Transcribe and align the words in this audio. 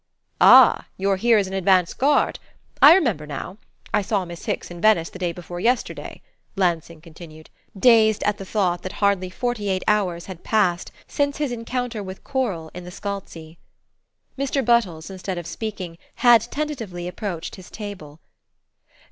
"Ah 0.49 0.87
you're 0.97 1.17
here 1.17 1.37
as 1.37 1.45
an 1.45 1.53
advance 1.53 1.93
guard? 1.93 2.39
I 2.81 2.95
remember 2.95 3.27
now 3.27 3.57
I 3.93 4.01
saw 4.01 4.25
Miss 4.25 4.45
Hicks 4.45 4.71
in 4.71 4.81
Venice 4.81 5.11
the 5.11 5.19
day 5.19 5.31
before 5.31 5.59
yesterday," 5.59 6.23
Lansing 6.55 7.01
continued, 7.01 7.51
dazed 7.77 8.23
at 8.23 8.39
the 8.39 8.43
thought 8.43 8.81
that 8.81 8.93
hardly 8.93 9.29
forty 9.29 9.69
eight 9.69 9.83
hours 9.87 10.25
had 10.25 10.43
passed 10.43 10.91
since 11.07 11.37
his 11.37 11.51
encounter 11.51 12.01
with 12.01 12.23
Coral 12.23 12.71
in 12.73 12.83
the 12.83 12.89
Scalzi. 12.89 13.59
Mr. 14.39 14.65
Buttles, 14.65 15.11
instead 15.11 15.37
of 15.37 15.45
speaking, 15.45 15.99
had 16.15 16.41
tentatively 16.49 17.07
approached 17.07 17.55
his 17.55 17.69
table. 17.69 18.19